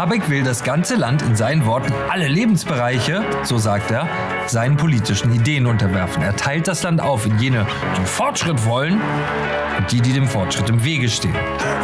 [0.00, 4.08] Habeck will das ganze Land in seinen Worten alle Lebensbereiche, so sagt er,
[4.46, 6.22] seinen politischen Ideen unterwerfen.
[6.22, 7.66] Er teilt das Land auf in jene,
[7.98, 8.98] die Fortschritt wollen
[9.76, 11.34] und die, die dem Fortschritt im Wege stehen.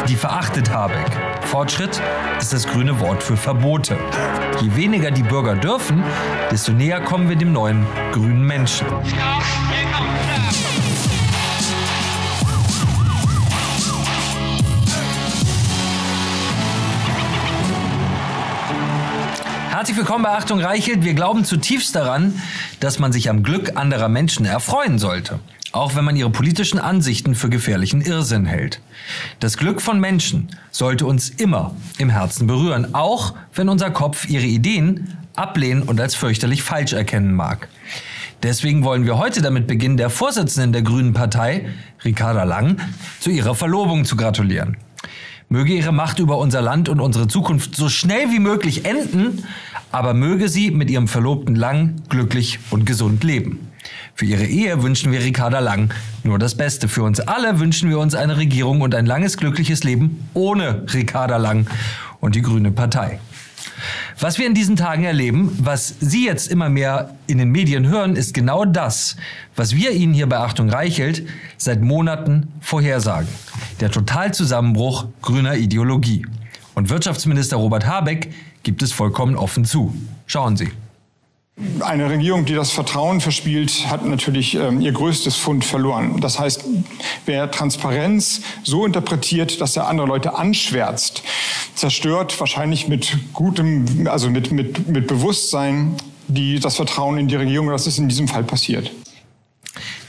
[0.07, 1.05] Die verachtet Habeck.
[1.41, 2.01] Fortschritt
[2.39, 3.95] ist das grüne Wort für Verbote.
[4.61, 6.03] Je weniger die Bürger dürfen,
[6.49, 8.87] desto näher kommen wir dem neuen grünen Menschen.
[19.77, 21.05] Herzlich willkommen bei Achtung Reichelt.
[21.05, 22.41] Wir glauben zutiefst daran,
[22.79, 25.39] dass man sich am Glück anderer Menschen erfreuen sollte.
[25.71, 28.81] Auch wenn man ihre politischen Ansichten für gefährlichen Irrsinn hält.
[29.39, 34.47] Das Glück von Menschen sollte uns immer im Herzen berühren, auch wenn unser Kopf ihre
[34.47, 37.67] Ideen ablehnen und als fürchterlich falsch erkennen mag.
[38.41, 41.69] Deswegen wollen wir heute damit beginnen, der Vorsitzenden der Grünen Partei,
[42.03, 42.77] Ricarda Lang,
[43.19, 44.75] zu ihrer Verlobung zu gratulieren.
[45.49, 49.45] Möge ihre Macht über unser Land und unsere Zukunft so schnell wie möglich enden,
[49.93, 53.71] aber möge sie mit ihrem Verlobten Lang glücklich und gesund leben.
[54.13, 56.89] Für ihre Ehe wünschen wir Ricarda Lang nur das Beste.
[56.89, 61.37] Für uns alle wünschen wir uns eine Regierung und ein langes, glückliches Leben ohne Ricarda
[61.37, 61.67] Lang
[62.19, 63.21] und die Grüne Partei.
[64.19, 68.15] Was wir in diesen Tagen erleben, was Sie jetzt immer mehr in den Medien hören,
[68.15, 69.15] ist genau das,
[69.55, 73.27] was wir Ihnen hier bei Achtung Reichelt seit Monaten vorhersagen.
[73.79, 76.25] Der Totalzusammenbruch grüner Ideologie.
[76.73, 79.93] Und Wirtschaftsminister Robert Habeck gibt es vollkommen offen zu.
[80.25, 80.71] Schauen Sie.
[81.79, 86.21] Eine Regierung, die das Vertrauen verspielt, hat natürlich ähm, ihr größtes Fund verloren.
[86.21, 86.63] Das heißt,
[87.25, 91.23] wer Transparenz so interpretiert, dass er andere Leute anschwärzt,
[91.73, 95.95] zerstört wahrscheinlich mit gutem, also mit, mit, mit Bewusstsein
[96.27, 97.69] die, das Vertrauen in die Regierung.
[97.69, 98.91] Das ist in diesem Fall passiert.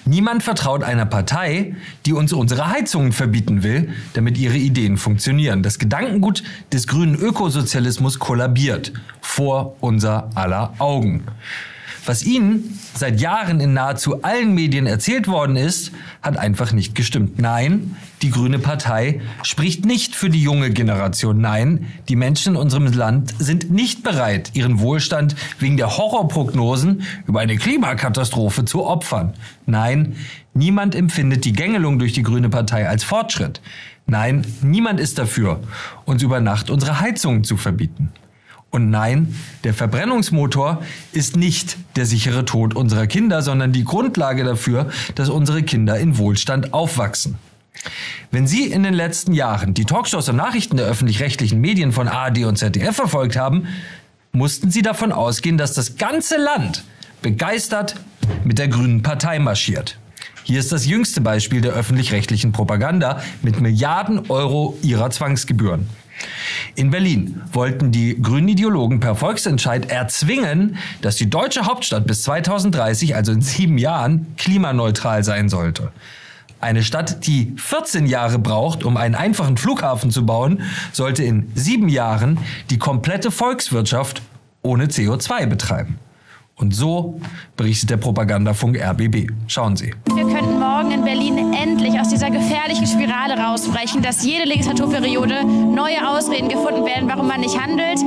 [0.08, 5.62] Niemand vertraut einer Partei, die uns unsere Heizungen verbieten will, damit ihre Ideen funktionieren.
[5.62, 6.42] Das Gedankengut
[6.72, 11.24] des grünen Ökosozialismus kollabiert vor unser aller Augen.
[12.08, 15.92] Was ihnen seit Jahren in nahezu allen Medien erzählt worden ist,
[16.22, 17.38] hat einfach nicht gestimmt.
[17.38, 21.38] Nein, die Grüne Partei spricht nicht für die junge Generation.
[21.38, 27.40] Nein, die Menschen in unserem Land sind nicht bereit, ihren Wohlstand wegen der Horrorprognosen über
[27.40, 29.34] eine Klimakatastrophe zu opfern.
[29.66, 30.16] Nein,
[30.54, 33.60] niemand empfindet die Gängelung durch die Grüne Partei als Fortschritt.
[34.06, 35.60] Nein, niemand ist dafür,
[36.06, 38.14] uns über Nacht unsere Heizungen zu verbieten.
[38.70, 39.34] Und nein,
[39.64, 45.62] der Verbrennungsmotor ist nicht der sichere Tod unserer Kinder, sondern die Grundlage dafür, dass unsere
[45.62, 47.36] Kinder in Wohlstand aufwachsen.
[48.30, 52.44] Wenn Sie in den letzten Jahren die Talkshows und Nachrichten der öffentlich-rechtlichen Medien von ARD
[52.44, 53.68] und ZDF verfolgt haben,
[54.32, 56.84] mussten Sie davon ausgehen, dass das ganze Land
[57.22, 57.94] begeistert
[58.44, 59.98] mit der Grünen Partei marschiert.
[60.42, 65.88] Hier ist das jüngste Beispiel der öffentlich-rechtlichen Propaganda mit Milliarden Euro ihrer Zwangsgebühren.
[66.74, 73.14] In Berlin wollten die grünen Ideologen per Volksentscheid erzwingen, dass die deutsche Hauptstadt bis 2030,
[73.16, 75.92] also in sieben Jahren, klimaneutral sein sollte.
[76.60, 80.62] Eine Stadt, die 14 Jahre braucht, um einen einfachen Flughafen zu bauen,
[80.92, 82.38] sollte in sieben Jahren
[82.70, 84.22] die komplette Volkswirtschaft
[84.62, 85.98] ohne CO2 betreiben.
[86.58, 87.20] Und so
[87.56, 89.30] berichtet der Propagandafunk RBB.
[89.46, 89.94] Schauen Sie.
[90.12, 96.08] Wir könnten morgen in Berlin endlich aus dieser gefährlichen Spirale rausbrechen, dass jede Legislaturperiode neue
[96.08, 97.98] Ausreden gefunden werden, warum man nicht handelt.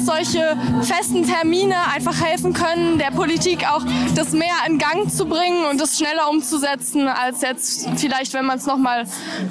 [0.00, 3.84] Dass solche festen Termine einfach helfen können, der Politik auch
[4.14, 8.58] das mehr in Gang zu bringen und das schneller umzusetzen, als jetzt vielleicht, wenn man
[8.58, 9.04] es nochmal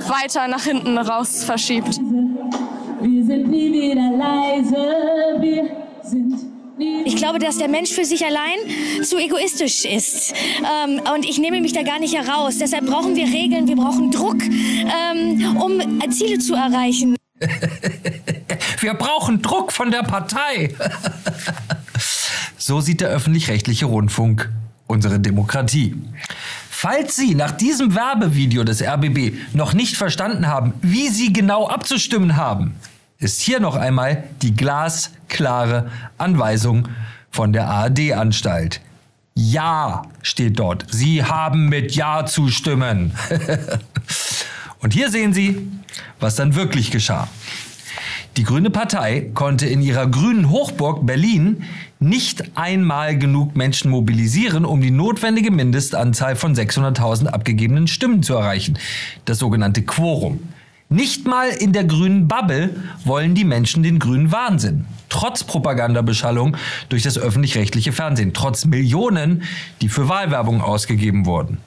[0.08, 2.00] weiter nach hinten raus verschiebt.
[3.02, 5.70] Wir sind nie wieder leise, wir
[6.04, 6.50] sind
[7.04, 8.58] ich glaube, dass der Mensch für sich allein
[9.04, 10.34] zu egoistisch ist.
[10.60, 12.58] Ähm, und ich nehme mich da gar nicht heraus.
[12.58, 17.18] Deshalb brauchen wir Regeln, wir brauchen Druck, ähm, um Ziele zu erreichen.
[18.82, 20.74] Wir brauchen Druck von der Partei.
[22.58, 24.50] so sieht der öffentlich-rechtliche Rundfunk
[24.88, 25.96] unsere Demokratie.
[26.70, 32.38] Falls Sie nach diesem Werbevideo des RBB noch nicht verstanden haben, wie Sie genau abzustimmen
[32.38, 32.76] haben,
[33.18, 36.88] ist hier noch einmal die glasklare Anweisung
[37.32, 38.82] von der ARD-Anstalt.
[39.36, 40.86] Ja steht dort.
[40.90, 43.14] Sie haben mit Ja zu stimmen.
[44.80, 45.68] Und hier sehen Sie,
[46.20, 47.28] was dann wirklich geschah.
[48.40, 51.64] Die Grüne Partei konnte in ihrer grünen Hochburg Berlin
[52.00, 58.80] nicht einmal genug Menschen mobilisieren, um die notwendige Mindestanzahl von 600.000 abgegebenen Stimmen zu erreichen,
[59.26, 60.40] das sogenannte Quorum.
[60.88, 64.86] Nicht mal in der grünen Bubble wollen die Menschen den grünen Wahnsinn.
[65.10, 66.56] Trotz Propagandabeschallung
[66.88, 69.44] durch das öffentlich-rechtliche Fernsehen, trotz Millionen,
[69.82, 71.58] die für Wahlwerbung ausgegeben wurden.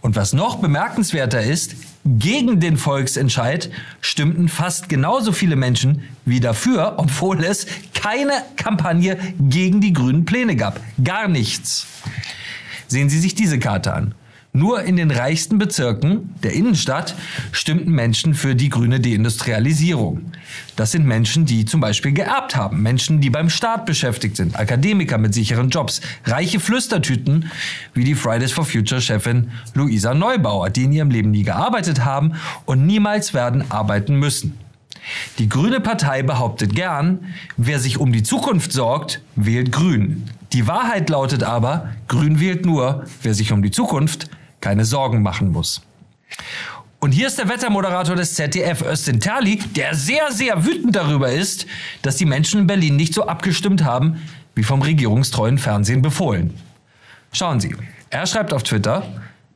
[0.00, 1.76] Und was noch bemerkenswerter ist,
[2.06, 3.70] gegen den Volksentscheid
[4.00, 10.56] stimmten fast genauso viele Menschen wie dafür, obwohl es keine Kampagne gegen die grünen Pläne
[10.56, 10.80] gab.
[11.02, 11.86] Gar nichts.
[12.86, 14.14] Sehen Sie sich diese Karte an.
[14.56, 17.14] Nur in den reichsten Bezirken der Innenstadt
[17.52, 20.32] stimmten Menschen für die grüne Deindustrialisierung.
[20.76, 25.18] Das sind Menschen, die zum Beispiel geerbt haben, Menschen, die beim Staat beschäftigt sind, Akademiker
[25.18, 27.50] mit sicheren Jobs, reiche Flüstertüten
[27.92, 32.32] wie die Fridays for Future Chefin Luisa Neubauer, die in ihrem Leben nie gearbeitet haben
[32.64, 34.58] und niemals werden arbeiten müssen.
[35.38, 37.26] Die Grüne Partei behauptet gern,
[37.58, 40.24] wer sich um die Zukunft sorgt, wählt Grün.
[40.54, 44.30] Die Wahrheit lautet aber, Grün wählt nur, wer sich um die Zukunft
[44.60, 45.82] keine Sorgen machen muss.
[46.98, 51.66] Und hier ist der Wettermoderator des ZDF, Östin Terli, der sehr, sehr wütend darüber ist,
[52.02, 54.20] dass die Menschen in Berlin nicht so abgestimmt haben,
[54.54, 56.54] wie vom regierungstreuen Fernsehen befohlen.
[57.32, 57.76] Schauen Sie,
[58.10, 59.06] er schreibt auf Twitter,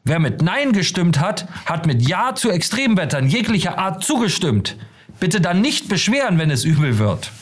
[0.04, 4.76] wer mit Nein gestimmt hat, hat mit Ja zu Extremwettern jeglicher Art zugestimmt.
[5.18, 7.32] Bitte dann nicht beschweren, wenn es übel wird.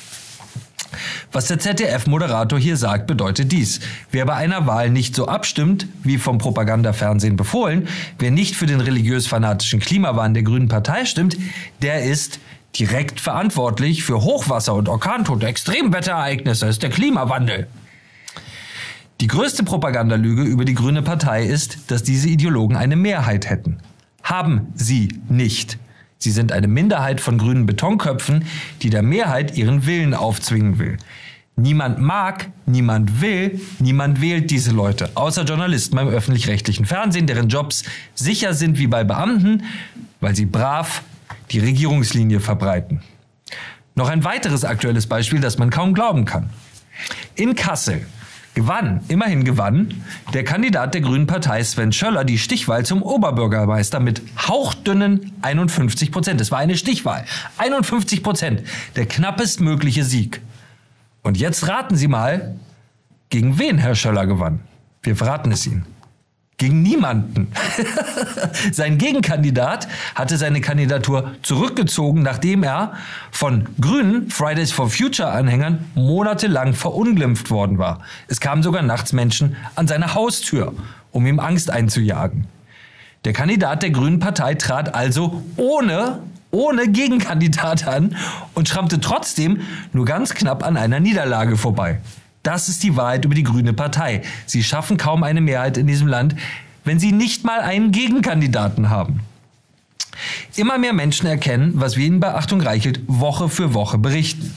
[1.32, 3.81] Was der ZDF-Moderator hier sagt, bedeutet dies.
[4.11, 7.88] Wer bei einer Wahl nicht so abstimmt, wie vom Propagandafernsehen befohlen,
[8.19, 11.37] wer nicht für den religiös-fanatischen Klimawahn der Grünen Partei stimmt,
[11.82, 12.40] der ist
[12.79, 17.67] direkt verantwortlich für Hochwasser und Orkantote, Extremwetterereignisse, ist der Klimawandel.
[19.20, 23.79] Die größte Propagandalüge über die Grüne Partei ist, dass diese Ideologen eine Mehrheit hätten.
[24.23, 25.79] Haben sie nicht.
[26.18, 28.44] Sie sind eine Minderheit von grünen Betonköpfen,
[28.82, 30.98] die der Mehrheit ihren Willen aufzwingen will.
[31.54, 37.82] Niemand mag, niemand will, niemand wählt diese Leute, außer Journalisten beim öffentlich-rechtlichen Fernsehen, deren Jobs
[38.14, 39.64] sicher sind wie bei Beamten,
[40.20, 41.02] weil sie brav
[41.50, 43.02] die Regierungslinie verbreiten.
[43.96, 46.50] Noch ein weiteres aktuelles Beispiel, das man kaum glauben kann.
[47.34, 48.06] In Kassel
[48.54, 50.02] gewann, immerhin gewann,
[50.34, 56.40] der Kandidat der Grünen Partei Sven Schöller die Stichwahl zum Oberbürgermeister mit hauchdünnen 51 Prozent.
[56.40, 57.24] Es war eine Stichwahl.
[57.58, 58.62] 51 Prozent.
[58.96, 60.40] Der knappest mögliche Sieg.
[61.22, 62.56] Und jetzt raten Sie mal,
[63.30, 64.60] gegen wen Herr Schöller gewann.
[65.02, 65.84] Wir verraten es Ihnen.
[66.58, 67.52] Gegen niemanden.
[68.72, 72.94] Sein Gegenkandidat hatte seine Kandidatur zurückgezogen, nachdem er
[73.31, 78.00] von grünen Fridays for Future Anhängern monatelang verunglimpft worden war.
[78.26, 80.75] Es kamen sogar nachts Menschen an seine Haustür,
[81.12, 82.49] um ihm Angst einzujagen.
[83.25, 86.20] Der Kandidat der Grünen Partei trat also ohne
[86.50, 88.16] ohne Gegenkandidat an
[88.54, 89.61] und schrammte trotzdem
[89.93, 92.00] nur ganz knapp an einer Niederlage vorbei.
[92.48, 94.22] Das ist die Wahrheit über die Grüne Partei.
[94.46, 96.34] Sie schaffen kaum eine Mehrheit in diesem Land,
[96.82, 99.20] wenn sie nicht mal einen Gegenkandidaten haben.
[100.56, 104.54] Immer mehr Menschen erkennen, was wir ihnen bei Achtung Reichelt Woche für Woche berichten.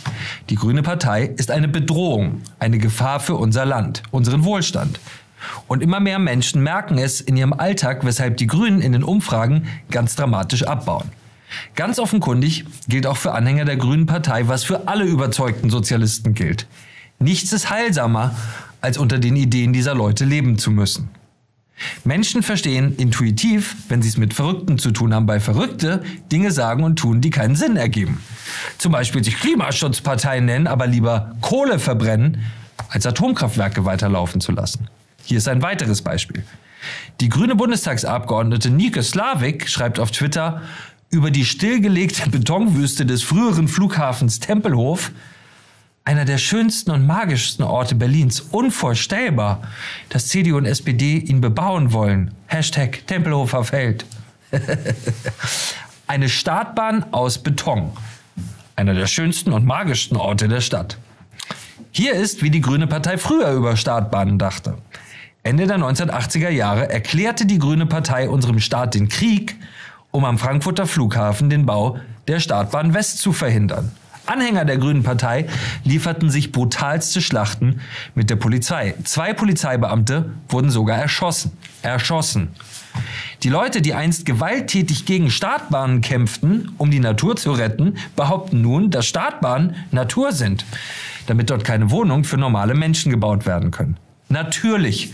[0.50, 5.02] Die Grüne Partei ist eine Bedrohung, eine Gefahr für unser Land, unseren Wohlstand.
[5.68, 9.68] Und immer mehr Menschen merken es in ihrem Alltag, weshalb die Grünen in den Umfragen
[9.90, 11.10] ganz dramatisch abbauen.
[11.76, 16.68] Ganz offenkundig gilt auch für Anhänger der Grünen Partei, was für alle überzeugten Sozialisten gilt.
[17.22, 18.36] Nichts ist heilsamer,
[18.82, 21.10] als unter den Ideen dieser Leute leben zu müssen.
[22.04, 26.84] Menschen verstehen intuitiv, wenn sie es mit Verrückten zu tun haben, bei Verrückte Dinge sagen
[26.84, 28.22] und tun, die keinen Sinn ergeben.
[28.78, 32.44] Zum Beispiel sich Klimaschutzparteien nennen, aber lieber Kohle verbrennen,
[32.90, 34.88] als Atomkraftwerke weiterlaufen zu lassen.
[35.24, 36.44] Hier ist ein weiteres Beispiel.
[37.20, 40.62] Die grüne Bundestagsabgeordnete Nike Slavik schreibt auf Twitter
[41.12, 45.12] über die stillgelegte Betonwüste des früheren Flughafens Tempelhof,
[46.04, 48.40] einer der schönsten und magischsten Orte Berlins.
[48.40, 49.62] Unvorstellbar,
[50.10, 52.34] dass CDU und SPD ihn bebauen wollen.
[52.48, 54.06] Hashtag Tempelhofer Feld.
[56.08, 57.92] Eine Startbahn aus Beton.
[58.76, 60.98] Einer der schönsten und magischsten Orte der Stadt.
[61.92, 64.78] Hier ist, wie die Grüne Partei früher über Startbahnen dachte.
[65.44, 69.56] Ende der 1980er Jahre erklärte die Grüne Partei unserem Staat den Krieg,
[70.12, 73.92] um am Frankfurter Flughafen den Bau der Startbahn West zu verhindern.
[74.32, 75.46] Anhänger der Grünen Partei
[75.84, 77.82] lieferten sich brutalste Schlachten
[78.16, 78.94] mit der Polizei.
[79.04, 81.52] Zwei Polizeibeamte wurden sogar erschossen.
[81.82, 82.48] Erschossen.
[83.44, 88.90] Die Leute, die einst gewalttätig gegen Startbahnen kämpften, um die Natur zu retten, behaupten nun,
[88.90, 90.64] dass Startbahnen Natur sind,
[91.28, 93.98] damit dort keine Wohnungen für normale Menschen gebaut werden können.
[94.30, 95.14] Natürlich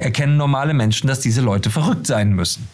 [0.00, 2.66] erkennen normale Menschen, dass diese Leute verrückt sein müssen.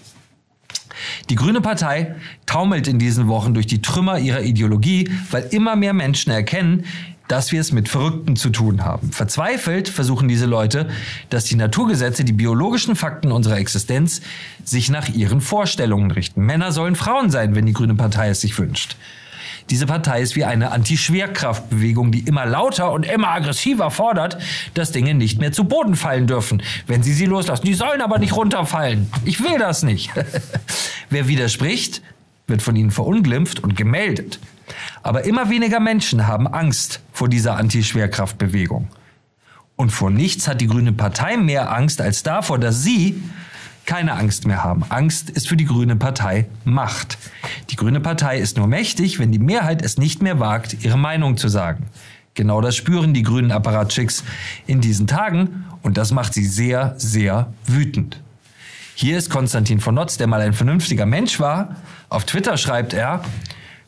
[1.31, 2.15] Die Grüne Partei
[2.47, 6.85] taumelt in diesen Wochen durch die Trümmer ihrer Ideologie, weil immer mehr Menschen erkennen,
[7.29, 9.11] dass wir es mit Verrückten zu tun haben.
[9.11, 10.89] Verzweifelt versuchen diese Leute,
[11.31, 14.21] dass die Naturgesetze, die biologischen Fakten unserer Existenz,
[14.65, 16.45] sich nach ihren Vorstellungen richten.
[16.45, 18.97] Männer sollen Frauen sein, wenn die Grüne Partei es sich wünscht.
[19.71, 24.39] Diese Partei ist wie eine Anti-Schwerkraftbewegung, die immer lauter und immer aggressiver fordert,
[24.75, 27.65] dass Dinge nicht mehr zu Boden fallen dürfen, wenn sie sie loslassen.
[27.65, 29.11] Die sollen aber nicht runterfallen.
[29.25, 30.11] Ich will das nicht.
[31.11, 32.03] Wer widerspricht,
[32.47, 34.39] wird von ihnen verunglimpft und gemeldet.
[35.03, 38.89] Aber immer weniger Menschen haben Angst vor dieser Anti-Schwerkraftbewegung.
[39.77, 43.23] Und vor nichts hat die Grüne Partei mehr Angst als davor, dass sie
[43.87, 44.85] keine Angst mehr haben.
[44.89, 47.19] Angst ist für die Grüne Partei Macht.
[47.71, 51.37] Die Grüne Partei ist nur mächtig, wenn die Mehrheit es nicht mehr wagt, ihre Meinung
[51.37, 51.87] zu sagen.
[52.35, 54.25] Genau das spüren die grünen Apparatschicks
[54.67, 58.21] in diesen Tagen und das macht sie sehr, sehr wütend.
[58.95, 61.77] Hier ist Konstantin von Notz, der mal ein vernünftiger Mensch war.
[62.09, 63.23] Auf Twitter schreibt er,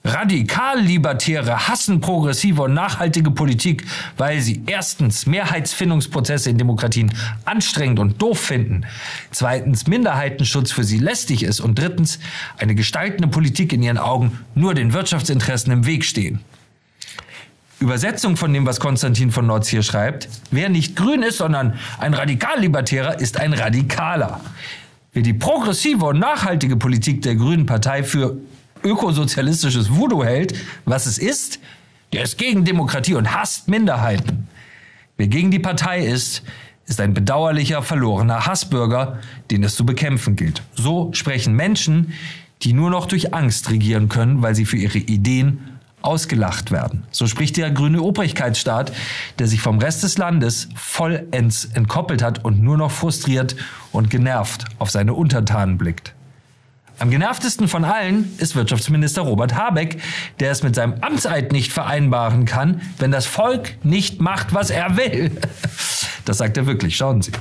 [0.06, 3.86] Radikal-Libertäre hassen progressive und nachhaltige Politik,
[4.18, 7.10] weil sie erstens Mehrheitsfindungsprozesse in Demokratien
[7.46, 8.84] anstrengend und doof finden,
[9.30, 12.18] zweitens Minderheitenschutz für sie lästig ist und drittens
[12.58, 16.40] eine gestaltende Politik in ihren Augen nur den Wirtschaftsinteressen im Weg stehen.
[17.80, 22.12] Übersetzung von dem, was Konstantin von Notz hier schreibt, wer nicht grün ist, sondern ein
[22.12, 24.40] Radikal-Libertärer, ist ein Radikaler.
[25.14, 28.36] Wer die progressive und nachhaltige Politik der Grünen Partei für
[28.84, 31.58] ökosozialistisches Voodoo hält, was es ist,
[32.12, 34.48] der ist gegen Demokratie und hasst Minderheiten.
[35.16, 36.42] Wer gegen die Partei ist,
[36.86, 39.18] ist ein bedauerlicher, verlorener Hassbürger,
[39.50, 40.62] den es zu bekämpfen gilt.
[40.74, 42.12] So sprechen Menschen,
[42.62, 47.04] die nur noch durch Angst regieren können, weil sie für ihre Ideen ausgelacht werden.
[47.10, 48.92] So spricht der grüne Obrigkeitsstaat,
[49.38, 53.56] der sich vom Rest des Landes vollends entkoppelt hat und nur noch frustriert
[53.90, 56.14] und genervt auf seine Untertanen blickt.
[56.98, 60.00] Am genervtesten von allen ist Wirtschaftsminister Robert Habeck,
[60.38, 64.96] der es mit seinem Amtseid nicht vereinbaren kann, wenn das Volk nicht macht, was er
[64.96, 65.30] will.
[66.26, 67.32] Das sagt er wirklich, schauen Sie.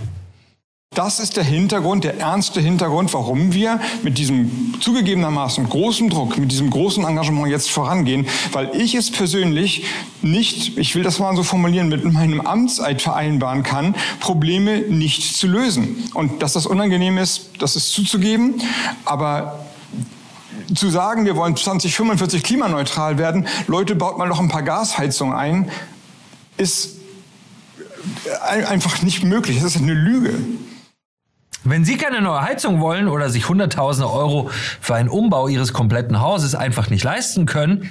[0.93, 6.51] Das ist der Hintergrund, der ernste Hintergrund, warum wir mit diesem zugegebenermaßen großen Druck, mit
[6.51, 9.85] diesem großen Engagement jetzt vorangehen, weil ich es persönlich
[10.21, 15.47] nicht, ich will das mal so formulieren, mit meinem Amtseid vereinbaren kann, Probleme nicht zu
[15.47, 16.09] lösen.
[16.13, 18.61] Und dass das unangenehm ist, das ist zuzugeben,
[19.05, 19.65] aber
[20.75, 25.71] zu sagen, wir wollen 2045 klimaneutral werden, Leute, baut mal noch ein paar Gasheizungen ein,
[26.57, 26.97] ist
[28.41, 29.57] einfach nicht möglich.
[29.61, 30.33] Das ist eine Lüge.
[31.65, 34.49] Wenn Sie keine neue Heizung wollen oder sich hunderttausende Euro
[34.81, 37.89] für einen Umbau Ihres kompletten Hauses einfach nicht leisten können,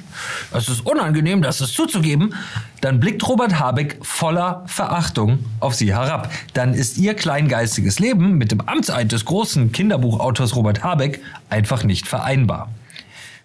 [0.53, 2.35] es ist unangenehm, das ist zuzugeben,
[2.83, 6.31] dann blickt Robert Habeck voller Verachtung auf Sie herab.
[6.53, 12.07] Dann ist Ihr kleingeistiges Leben mit dem Amtseid des großen Kinderbuchautors Robert Habeck einfach nicht
[12.07, 12.69] vereinbar.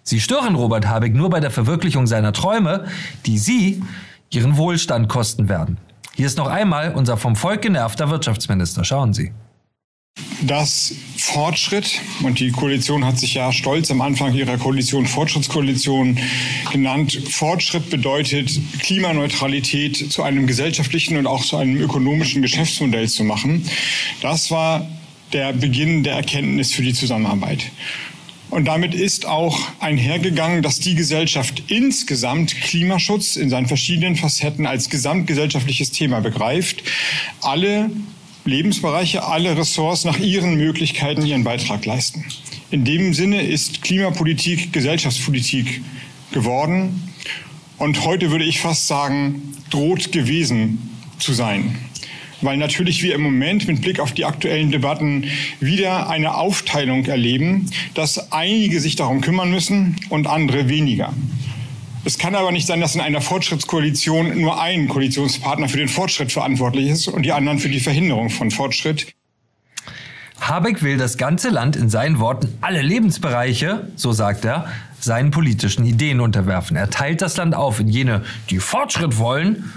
[0.02, 2.84] Sie stören Robert Habeck nur bei der Verwirklichung seiner Träume,
[3.24, 3.82] die Sie
[4.28, 5.78] Ihren Wohlstand kosten werden.
[6.16, 8.84] Hier ist noch einmal unser vom Volk genervter Wirtschaftsminister.
[8.84, 9.32] Schauen Sie
[10.42, 16.18] dass Fortschritt, und die Koalition hat sich ja stolz am Anfang ihrer Koalition Fortschrittskoalition
[16.72, 23.64] genannt, Fortschritt bedeutet Klimaneutralität zu einem gesellschaftlichen und auch zu einem ökonomischen Geschäftsmodell zu machen.
[24.22, 24.88] Das war
[25.32, 27.64] der Beginn der Erkenntnis für die Zusammenarbeit.
[28.50, 34.88] Und damit ist auch einhergegangen, dass die Gesellschaft insgesamt Klimaschutz in seinen verschiedenen Facetten als
[34.88, 36.82] gesamtgesellschaftliches Thema begreift.
[37.42, 37.90] Alle
[38.48, 42.24] Lebensbereiche, alle Ressorts nach ihren Möglichkeiten ihren Beitrag leisten.
[42.70, 45.80] In dem Sinne ist Klimapolitik Gesellschaftspolitik
[46.32, 47.12] geworden
[47.78, 51.78] und heute würde ich fast sagen, droht gewesen zu sein.
[52.40, 55.24] Weil natürlich wir im Moment mit Blick auf die aktuellen Debatten
[55.60, 61.12] wieder eine Aufteilung erleben, dass einige sich darum kümmern müssen und andere weniger.
[62.08, 66.32] Es kann aber nicht sein, dass in einer Fortschrittskoalition nur ein Koalitionspartner für den Fortschritt
[66.32, 69.12] verantwortlich ist und die anderen für die Verhinderung von Fortschritt.
[70.40, 75.84] Habeck will das ganze Land in seinen Worten alle Lebensbereiche, so sagt er, seinen politischen
[75.84, 76.78] Ideen unterwerfen.
[76.78, 79.70] Er teilt das Land auf in jene, die Fortschritt wollen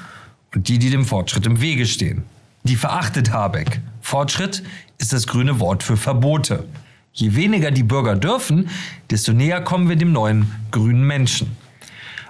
[0.55, 2.23] und die, die dem Fortschritt im Wege stehen.
[2.63, 3.81] Die verachtet Habeck.
[3.99, 4.63] Fortschritt
[4.99, 6.63] ist das grüne Wort für Verbote.
[7.11, 8.69] Je weniger die Bürger dürfen,
[9.09, 11.57] desto näher kommen wir dem neuen grünen Menschen.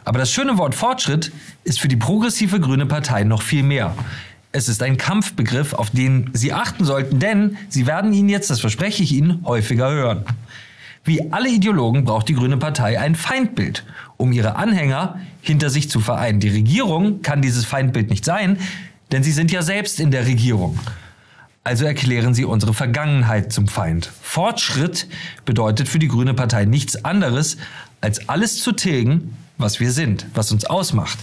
[0.04, 1.32] Aber das schöne Wort Fortschritt
[1.64, 3.96] ist für die progressive Grüne Partei noch viel mehr.
[4.52, 8.60] Es ist ein Kampfbegriff, auf den Sie achten sollten, denn Sie werden ihn jetzt, das
[8.60, 10.26] verspreche ich Ihnen, häufiger hören.
[11.04, 13.84] Wie alle Ideologen braucht die Grüne Partei ein Feindbild,
[14.18, 16.40] um ihre Anhänger hinter sich zu vereinen.
[16.40, 18.58] Die Regierung kann dieses Feindbild nicht sein,
[19.12, 20.80] denn sie sind ja selbst in der Regierung.
[21.64, 24.12] Also erklären sie unsere Vergangenheit zum Feind.
[24.22, 25.08] Fortschritt
[25.46, 27.58] bedeutet für die Grüne Partei nichts anderes,
[28.00, 31.18] als alles zu tilgen, was wir sind, was uns ausmacht,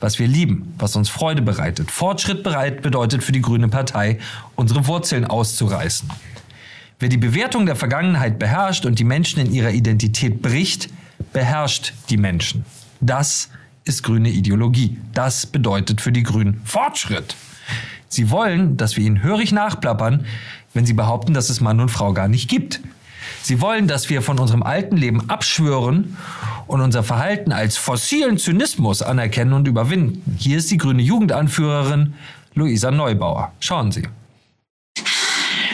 [0.00, 1.90] was wir lieben, was uns Freude bereitet.
[1.90, 4.18] Fortschritt bereit bedeutet für die Grüne Partei,
[4.54, 6.08] unsere Wurzeln auszureißen.
[6.98, 10.88] Wer die Bewertung der Vergangenheit beherrscht und die Menschen in ihrer Identität bricht,
[11.32, 12.64] beherrscht die Menschen.
[13.00, 13.50] Das
[13.84, 14.98] ist grüne Ideologie.
[15.14, 17.36] Das bedeutet für die Grünen Fortschritt.
[18.08, 20.26] Sie wollen, dass wir ihnen hörig nachplappern,
[20.74, 22.80] wenn sie behaupten, dass es Mann und Frau gar nicht gibt.
[23.42, 26.16] Sie wollen, dass wir von unserem alten Leben abschwören
[26.66, 30.36] und unser Verhalten als fossilen Zynismus anerkennen und überwinden.
[30.38, 32.14] Hier ist die grüne Jugendanführerin
[32.54, 33.52] Luisa Neubauer.
[33.60, 34.02] Schauen Sie.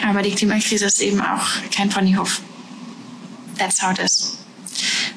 [0.07, 2.41] Aber die Klimakrise ist eben auch kein Ponyhof.
[3.57, 4.37] That's how it is.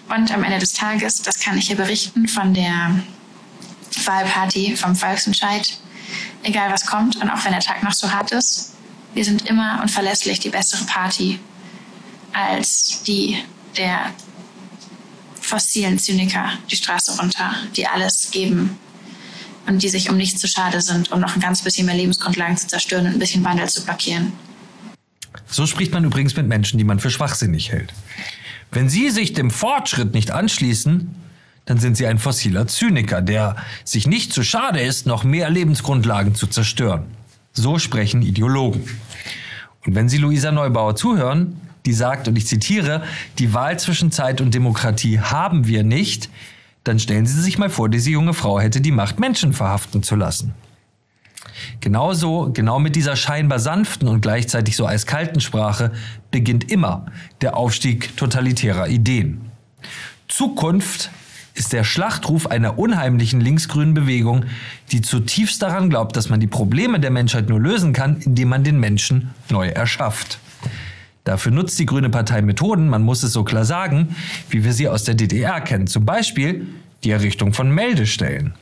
[0.09, 2.99] Und am Ende des Tages, das kann ich hier berichten von der
[4.05, 5.79] Wahlparty vom Volksentscheid,
[6.43, 8.75] egal was kommt und auch wenn der Tag noch so hart ist,
[9.15, 11.39] wir sind immer und verlässlich die bessere Party
[12.33, 13.37] als die
[13.77, 14.13] der
[15.41, 18.79] fossilen Zyniker die Straße runter, die alles geben
[19.67, 22.57] und die sich um nichts zu schade sind, um noch ein ganz bisschen mehr Lebensgrundlagen
[22.57, 24.33] zu zerstören und ein bisschen Wandel zu blockieren.
[25.47, 27.93] So spricht man übrigens mit Menschen, die man für schwachsinnig hält.
[28.71, 31.15] Wenn Sie sich dem Fortschritt nicht anschließen,
[31.65, 36.35] dann sind Sie ein fossiler Zyniker, der sich nicht zu schade ist, noch mehr Lebensgrundlagen
[36.35, 37.07] zu zerstören.
[37.53, 38.85] So sprechen Ideologen.
[39.85, 43.03] Und wenn Sie Luisa Neubauer zuhören, die sagt, und ich zitiere,
[43.39, 46.29] die Wahl zwischen Zeit und Demokratie haben wir nicht,
[46.85, 50.15] dann stellen Sie sich mal vor, diese junge Frau hätte die Macht, Menschen verhaften zu
[50.15, 50.53] lassen.
[51.81, 55.93] Genauso, genau mit dieser scheinbar sanften und gleichzeitig so eiskalten Sprache
[56.31, 57.07] beginnt immer
[57.41, 59.51] der Aufstieg totalitärer Ideen.
[60.29, 61.11] Zukunft
[61.55, 64.45] ist der Schlachtruf einer unheimlichen linksgrünen Bewegung,
[64.93, 68.63] die zutiefst daran glaubt, dass man die Probleme der Menschheit nur lösen kann, indem man
[68.63, 70.39] den Menschen neu erschafft.
[71.29, 74.17] Dafür nutzt die Grüne Partei Methoden, man muss es so klar sagen,
[74.49, 75.87] wie wir sie aus der DDR kennen.
[75.87, 76.67] Zum Beispiel
[77.05, 78.55] die Errichtung von Meldestellen.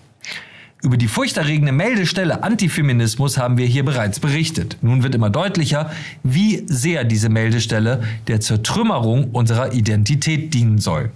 [0.82, 4.78] Über die furchterregende Meldestelle Antifeminismus haben wir hier bereits berichtet.
[4.82, 5.92] Nun wird immer deutlicher,
[6.24, 11.12] wie sehr diese Meldestelle der Zertrümmerung unserer Identität dienen soll.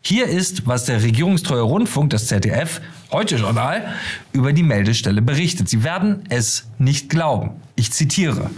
[0.00, 2.80] Hier ist, was der regierungstreue Rundfunk, das ZDF,
[3.12, 3.86] heute Journal,
[4.32, 5.68] über die Meldestelle berichtet.
[5.68, 7.50] Sie werden es nicht glauben.
[7.74, 8.50] Ich zitiere.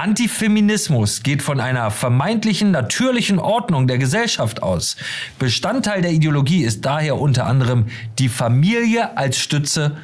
[0.00, 4.96] Antifeminismus geht von einer vermeintlichen natürlichen Ordnung der Gesellschaft aus.
[5.38, 7.84] Bestandteil der Ideologie ist daher unter anderem
[8.18, 9.98] die Familie als Stütze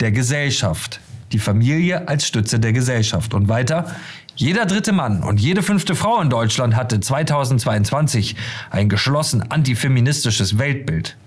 [0.00, 1.00] der Gesellschaft.
[1.32, 3.34] Die Familie als Stütze der Gesellschaft.
[3.34, 3.94] Und weiter,
[4.34, 8.36] jeder dritte Mann und jede fünfte Frau in Deutschland hatte 2022
[8.70, 11.18] ein geschlossen antifeministisches Weltbild.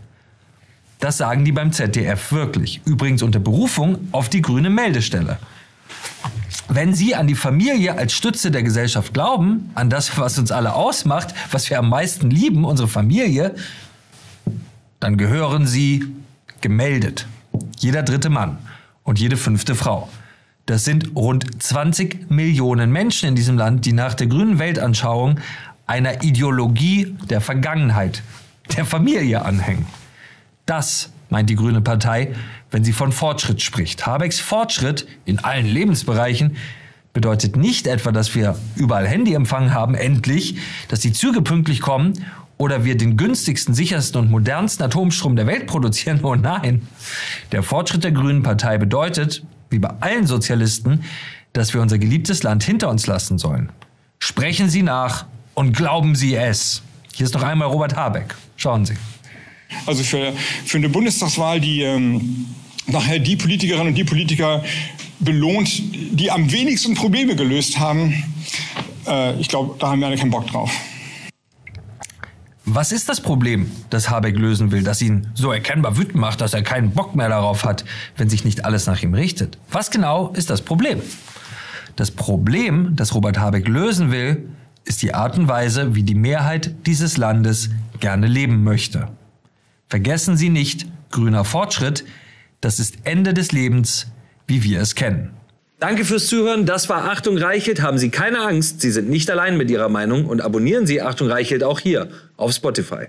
[0.99, 2.81] Das sagen die beim ZDF wirklich.
[2.83, 5.37] Übrigens unter Berufung auf die grüne Meldestelle.
[6.69, 10.73] Wenn Sie an die Familie als Stütze der Gesellschaft glauben, an das, was uns alle
[10.73, 13.55] ausmacht, was wir am meisten lieben, unsere Familie,
[14.99, 16.05] dann gehören Sie
[16.59, 17.27] gemeldet.
[17.79, 18.57] Jeder dritte Mann
[19.03, 20.09] und jede fünfte Frau.
[20.65, 25.39] Das sind rund 20 Millionen Menschen in diesem Land, die nach der grünen Weltanschauung
[25.85, 28.21] einer Ideologie der Vergangenheit,
[28.75, 29.85] der Familie anhängen.
[30.65, 32.33] Das meint die Grüne Partei,
[32.71, 34.05] wenn sie von Fortschritt spricht.
[34.05, 36.57] Habecks Fortschritt in allen Lebensbereichen
[37.13, 42.13] bedeutet nicht etwa, dass wir überall Handyempfang haben, endlich, dass die Züge pünktlich kommen
[42.57, 46.19] oder wir den günstigsten, sichersten und modernsten Atomstrom der Welt produzieren.
[46.27, 46.87] Oh nein.
[47.51, 51.03] Der Fortschritt der Grünen Partei bedeutet, wie bei allen Sozialisten,
[51.53, 53.69] dass wir unser geliebtes Land hinter uns lassen sollen.
[54.19, 56.81] Sprechen Sie nach und glauben Sie es.
[57.13, 58.35] Hier ist noch einmal Robert Habeck.
[58.57, 58.95] Schauen Sie.
[59.85, 60.33] Also für,
[60.65, 62.45] für eine Bundestagswahl, die ähm,
[62.87, 64.63] nachher die Politikerinnen und die Politiker
[65.19, 65.69] belohnt,
[66.11, 68.23] die am wenigsten Probleme gelöst haben,
[69.07, 70.71] äh, ich glaube, da haben wir alle keinen Bock drauf.
[72.69, 76.53] Was ist das Problem, das Habeck lösen will, das ihn so erkennbar wütend macht, dass
[76.53, 77.85] er keinen Bock mehr darauf hat,
[78.17, 79.57] wenn sich nicht alles nach ihm richtet?
[79.71, 81.01] Was genau ist das Problem?
[81.95, 84.49] Das Problem, das Robert Habeck lösen will,
[84.83, 87.69] ist die Art und Weise, wie die Mehrheit dieses Landes
[88.01, 89.07] gerne leben möchte.
[89.89, 92.03] Vergessen Sie nicht, grüner Fortschritt,
[92.61, 94.07] das ist Ende des Lebens,
[94.47, 95.31] wie wir es kennen.
[95.79, 96.65] Danke fürs Zuhören.
[96.65, 97.81] Das war Achtung Reichelt.
[97.81, 101.29] Haben Sie keine Angst, Sie sind nicht allein mit Ihrer Meinung und abonnieren Sie Achtung
[101.29, 103.07] Reichelt auch hier auf Spotify.